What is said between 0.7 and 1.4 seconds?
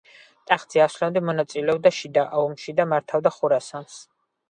ასვლამდე